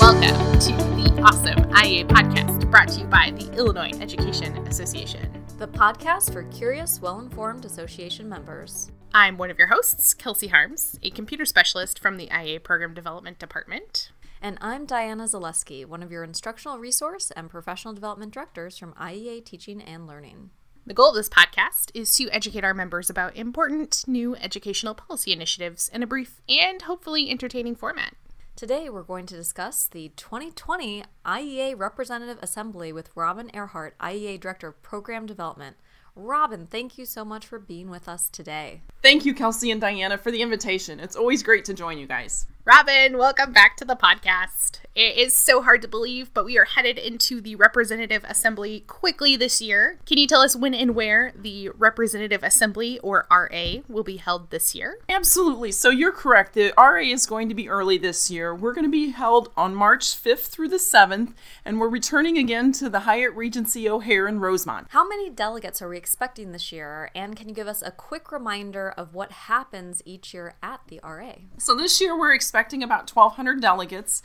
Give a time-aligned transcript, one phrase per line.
[0.00, 5.44] Welcome to the awesome IEA podcast brought to you by the Illinois Education Association.
[5.58, 8.92] The podcast for curious, well informed association members.
[9.12, 13.40] I'm one of your hosts, Kelsey Harms, a computer specialist from the IEA Program Development
[13.40, 14.12] Department.
[14.40, 19.44] And I'm Diana Zaleski, one of your instructional resource and professional development directors from IEA
[19.44, 20.50] Teaching and Learning.
[20.86, 25.32] The goal of this podcast is to educate our members about important new educational policy
[25.32, 28.14] initiatives in a brief and hopefully entertaining format.
[28.58, 34.66] Today, we're going to discuss the 2020 IEA Representative Assembly with Robin Earhart, IEA Director
[34.66, 35.76] of Program Development.
[36.16, 38.82] Robin, thank you so much for being with us today.
[39.00, 40.98] Thank you, Kelsey and Diana, for the invitation.
[40.98, 42.48] It's always great to join you guys.
[42.68, 44.80] Robin, welcome back to the podcast.
[44.94, 49.36] It is so hard to believe, but we are headed into the Representative Assembly quickly
[49.36, 50.00] this year.
[50.04, 54.50] Can you tell us when and where the Representative Assembly, or RA, will be held
[54.50, 54.98] this year?
[55.08, 55.72] Absolutely.
[55.72, 56.52] So you're correct.
[56.52, 58.54] The RA is going to be early this year.
[58.54, 61.32] We're going to be held on March 5th through the 7th,
[61.64, 64.88] and we're returning again to the Hyatt Regency O'Hare in Rosemont.
[64.90, 67.10] How many delegates are we expecting this year?
[67.14, 71.00] And can you give us a quick reminder of what happens each year at the
[71.04, 71.34] RA?
[71.56, 74.22] So this year we're expecting about 1,200 delegates.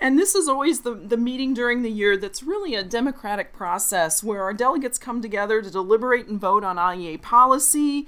[0.00, 4.22] And this is always the, the meeting during the year that's really a democratic process
[4.22, 8.06] where our delegates come together to deliberate and vote on IEA policy.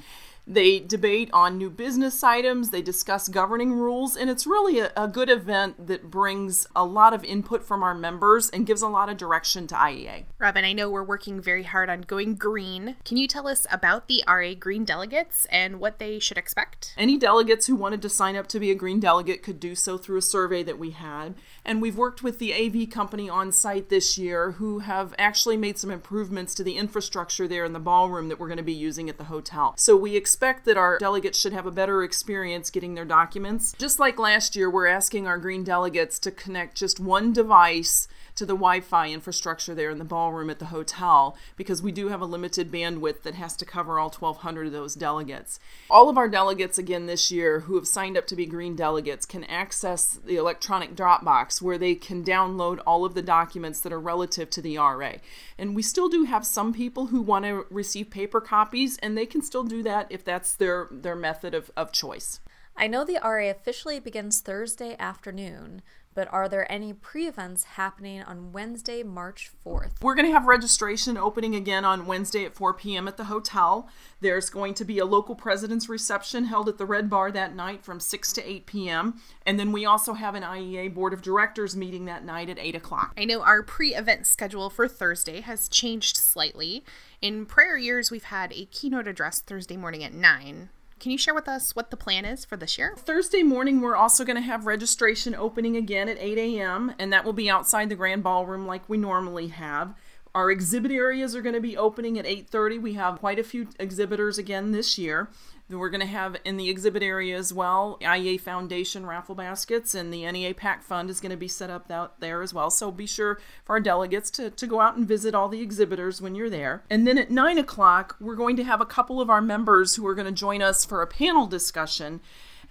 [0.51, 5.07] They debate on new business items, they discuss governing rules, and it's really a, a,
[5.07, 9.09] good event that brings a lot of input from our members and gives a lot
[9.09, 10.25] of direction to IEA.
[10.41, 12.97] Robin, I know we're working very hard on going green.
[13.05, 16.95] Can you tell us about the RA Green delegates and what they should expect?
[16.98, 19.98] Any delegates who wanted to sign up to be a green delegate could do so
[19.98, 21.37] through a survey that we had.
[21.64, 25.79] And we've worked with the AV company on site this year who have actually made
[25.79, 29.09] some improvements to the infrastructure there in the ballroom that we're going to be using
[29.09, 29.75] at the hotel.
[29.77, 33.74] So we expect that our delegates should have a better experience getting their documents.
[33.78, 38.47] Just like last year, we're asking our green delegates to connect just one device to
[38.47, 42.20] the Wi Fi infrastructure there in the ballroom at the hotel because we do have
[42.20, 45.58] a limited bandwidth that has to cover all 1,200 of those delegates.
[45.89, 49.27] All of our delegates again this year who have signed up to be green delegates
[49.27, 54.01] can access the electronic Dropbox where they can download all of the documents that are
[54.01, 55.14] relative to the RA.
[55.58, 59.27] And we still do have some people who want to receive paper copies, and they
[59.27, 62.41] can still do that if that's their, their method of, of choice.
[62.77, 65.83] I know the RA officially begins Thursday afternoon,
[66.15, 70.03] but are there any pre events happening on Wednesday, March 4th?
[70.03, 73.07] We're going to have registration opening again on Wednesday at 4 p.m.
[73.07, 73.89] at the hotel.
[74.21, 77.85] There's going to be a local president's reception held at the Red Bar that night
[77.85, 79.21] from 6 to 8 p.m.
[79.47, 82.75] And then we also have an IEA Board of Directors meeting that night at 8
[82.75, 83.15] o'clock.
[83.17, 86.85] I know our pre event schedule for Thursday has changed slightly.
[87.23, 90.71] In prior years, we've had a keynote address Thursday morning at 9.
[91.00, 92.94] Can you share with us what the plan is for this year?
[92.94, 97.24] Thursday morning, we're also going to have registration opening again at 8 a.m., and that
[97.24, 99.94] will be outside the grand ballroom like we normally have.
[100.35, 102.80] Our exhibit areas are going to be opening at 8:30.
[102.80, 105.29] We have quite a few exhibitors again this year.
[105.68, 110.13] We're going to have in the exhibit area as well IEA Foundation raffle baskets, and
[110.13, 112.70] the NEA PAC Fund is going to be set up out there as well.
[112.70, 116.20] So be sure for our delegates to, to go out and visit all the exhibitors
[116.20, 116.83] when you're there.
[116.91, 120.07] And then at 9 o'clock, we're going to have a couple of our members who
[120.07, 122.20] are going to join us for a panel discussion,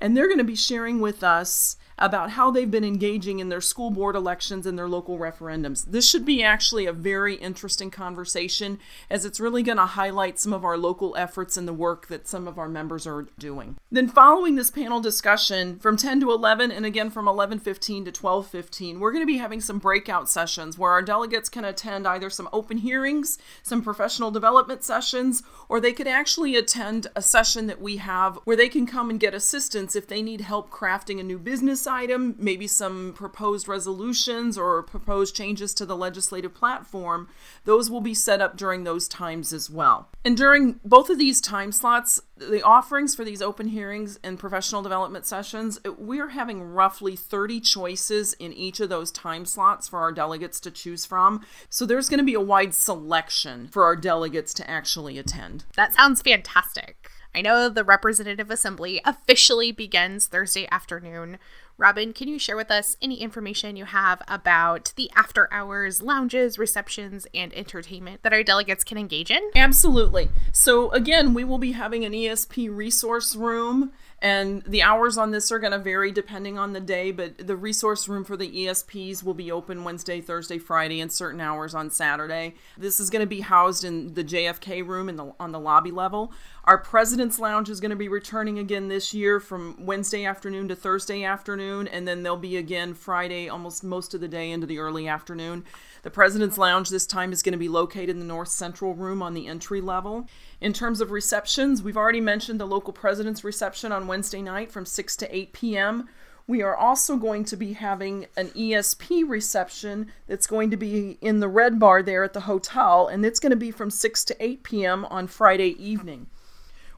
[0.01, 3.61] and they're going to be sharing with us about how they've been engaging in their
[3.61, 5.85] school board elections and their local referendums.
[5.85, 8.79] This should be actually a very interesting conversation
[9.09, 12.27] as it's really going to highlight some of our local efforts and the work that
[12.27, 13.75] some of our members are doing.
[13.91, 18.99] Then following this panel discussion from 10 to 11 and again from 11:15 to 12:15,
[18.99, 22.47] we're going to be having some breakout sessions where our delegates can attend either some
[22.53, 27.97] open hearings, some professional development sessions, or they could actually attend a session that we
[27.97, 31.37] have where they can come and get assistance if they need help crafting a new
[31.37, 37.27] business item, maybe some proposed resolutions or proposed changes to the legislative platform,
[37.65, 40.09] those will be set up during those times as well.
[40.23, 44.81] And during both of these time slots, the offerings for these open hearings and professional
[44.81, 50.11] development sessions, we're having roughly 30 choices in each of those time slots for our
[50.11, 51.45] delegates to choose from.
[51.69, 55.65] So there's going to be a wide selection for our delegates to actually attend.
[55.75, 57.09] That sounds fantastic.
[57.33, 61.37] I know the Representative Assembly officially begins Thursday afternoon.
[61.77, 66.59] Robin, can you share with us any information you have about the after hours lounges,
[66.59, 69.49] receptions, and entertainment that our delegates can engage in?
[69.55, 70.29] Absolutely.
[70.51, 75.51] So, again, we will be having an ESP resource room And the hours on this
[75.51, 79.23] are going to vary depending on the day, but the resource room for the ESPs
[79.23, 82.55] will be open Wednesday, Thursday, Friday, and certain hours on Saturday.
[82.77, 85.91] This is going to be housed in the JFK room in the, on the lobby
[85.91, 86.33] level.
[86.65, 90.75] Our President's Lounge is going to be returning again this year from Wednesday afternoon to
[90.75, 94.79] Thursday afternoon, and then they'll be again Friday almost most of the day into the
[94.79, 95.63] early afternoon.
[96.03, 99.21] The President's Lounge this time is going to be located in the North Central room
[99.21, 100.27] on the entry level.
[100.61, 104.85] In terms of receptions, we've already mentioned the local president's reception on Wednesday night from
[104.85, 106.09] 6 to 8 p.m.
[106.47, 111.39] We are also going to be having an ESP reception that's going to be in
[111.39, 114.43] the red bar there at the hotel, and it's going to be from 6 to
[114.43, 115.05] 8 p.m.
[115.05, 116.25] on Friday evening.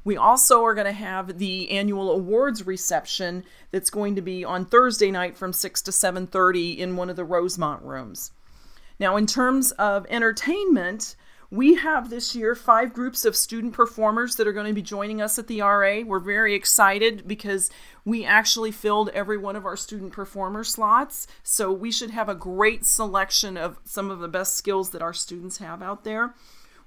[0.04, 4.66] We also are going to have the annual awards reception that's going to be on
[4.66, 8.31] Thursday night from 6 to 7:30 in one of the Rosemont rooms.
[9.00, 11.16] Now, in terms of entertainment,
[11.51, 15.21] we have this year five groups of student performers that are going to be joining
[15.21, 16.00] us at the RA.
[16.00, 17.69] We're very excited because
[18.06, 21.27] we actually filled every one of our student performer slots.
[21.44, 25.13] So we should have a great selection of some of the best skills that our
[25.13, 26.36] students have out there.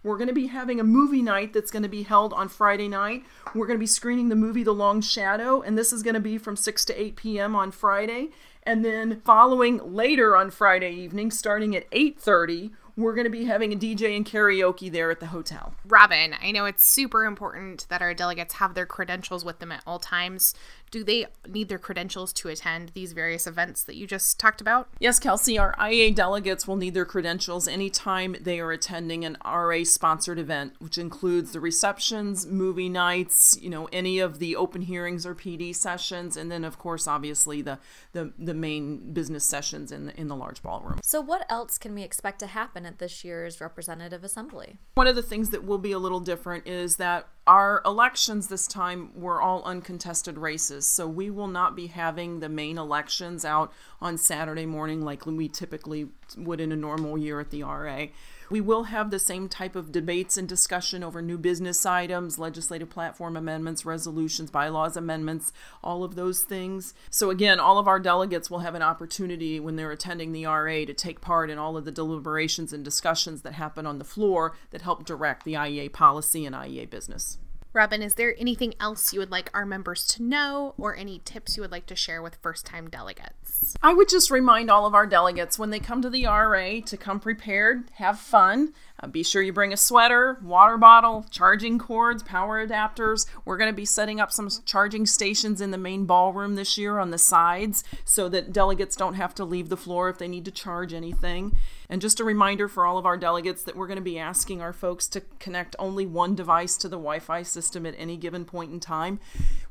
[0.02, 2.88] We're going to be having a movie night that's going to be held on Friday
[2.88, 3.24] night.
[3.54, 6.20] We're going to be screening the movie The Long Shadow, and this is going to
[6.20, 7.56] be from 6 to 8 p.m.
[7.56, 8.30] on Friday.
[8.62, 13.72] And then following later on Friday evening, starting at 8:30, we're going to be having
[13.72, 15.74] a DJ and karaoke there at the hotel.
[15.86, 19.82] Robin, I know it's super important that our delegates have their credentials with them at
[19.86, 20.54] all times.
[20.90, 24.88] Do they need their credentials to attend these various events that you just talked about?
[25.00, 29.82] Yes, Kelsey, our IA delegates will need their credentials anytime they are attending an RA
[29.82, 35.26] sponsored event, which includes the receptions, movie nights, you know, any of the open hearings
[35.26, 37.78] or PD sessions, and then of course obviously the
[38.12, 41.00] the, the main business sessions in the in the large ballroom.
[41.02, 44.78] So what else can we expect to happen at this year's representative assembly?
[44.94, 48.66] One of the things that will be a little different is that our elections this
[48.66, 53.72] time were all uncontested races, so we will not be having the main elections out
[54.00, 58.06] on Saturday morning like we typically would in a normal year at the RA.
[58.50, 62.90] We will have the same type of debates and discussion over new business items, legislative
[62.90, 65.52] platform amendments, resolutions, bylaws amendments,
[65.82, 66.94] all of those things.
[67.10, 70.84] So, again, all of our delegates will have an opportunity when they're attending the RA
[70.84, 74.54] to take part in all of the deliberations and discussions that happen on the floor
[74.70, 77.38] that help direct the IEA policy and IEA business.
[77.74, 81.56] Robin, is there anything else you would like our members to know or any tips
[81.56, 83.74] you would like to share with first time delegates?
[83.82, 86.96] I would just remind all of our delegates when they come to the RA to
[86.96, 88.74] come prepared, have fun.
[89.04, 93.26] Uh, be sure you bring a sweater, water bottle, charging cords, power adapters.
[93.44, 96.98] We're going to be setting up some charging stations in the main ballroom this year
[96.98, 100.46] on the sides so that delegates don't have to leave the floor if they need
[100.46, 101.54] to charge anything.
[101.90, 104.62] And just a reminder for all of our delegates that we're going to be asking
[104.62, 108.46] our folks to connect only one device to the Wi Fi system at any given
[108.46, 109.20] point in time.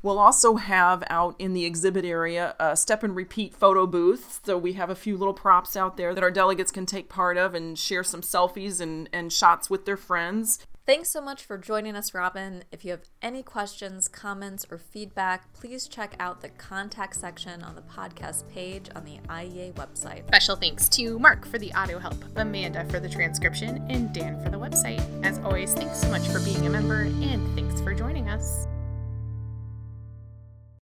[0.04, 4.42] We'll also have out in the exhibit area a step and repeat photo booth.
[4.46, 7.38] So we have a few little props out there that our delegates can take part
[7.38, 10.60] of and share some selfies and, and shots with their friends.
[10.86, 12.66] Thanks so much for joining us, Robin.
[12.70, 17.76] If you have any questions, comments, or feedback, please check out the contact section on
[17.76, 20.28] the podcast page on the IEA website.
[20.28, 24.50] Special thanks to Mark for the audio help, Amanda for the transcription, and Dan for
[24.50, 25.02] the website.
[25.24, 28.68] As always, thanks so much for being a member, and thanks for joining us.